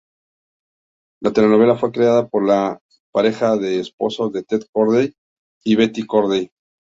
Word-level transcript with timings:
La 1.21 1.31
telenovela 1.31 1.75
fue 1.77 1.91
creada 1.91 2.27
por 2.27 2.43
la 2.43 2.79
pareja 3.11 3.55
de 3.57 3.79
esposos 3.79 4.31
Ted 4.47 4.63
Corday 4.73 5.13
y 5.63 5.75
Betty 5.75 6.07
Corday. 6.07 6.49